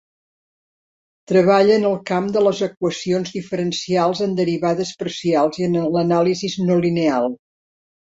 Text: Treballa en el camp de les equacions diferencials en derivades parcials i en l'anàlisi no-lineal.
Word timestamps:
Treballa 1.31 1.75
en 1.81 1.85
el 1.89 1.97
camp 2.13 2.31
de 2.39 2.43
les 2.47 2.63
equacions 2.69 3.35
diferencials 3.37 4.25
en 4.29 4.35
derivades 4.43 4.97
parcials 5.05 5.63
i 5.65 5.71
en 5.71 5.81
l'anàlisi 5.97 6.55
no-lineal. 6.75 7.35